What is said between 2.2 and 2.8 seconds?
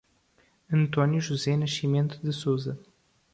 de Souza